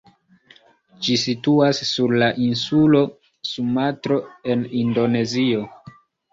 Ĝi 1.07 1.17
situas 1.23 1.81
sur 1.89 2.15
la 2.23 2.31
insulo 2.47 3.03
Sumatro 3.53 4.21
en 4.57 4.67
Indonezio. 4.85 5.65